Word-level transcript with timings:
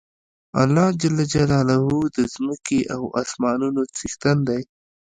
الله 0.61 0.85
ج 0.99 1.01
د 2.15 2.17
ځمکی 2.33 2.79
او 2.95 3.01
اسمانونو 3.21 3.81
څښتن 3.95 4.37
دی 4.47 4.61